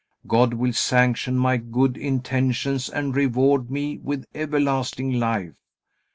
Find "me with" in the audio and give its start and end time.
3.69-4.25